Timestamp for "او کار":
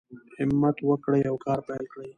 1.29-1.59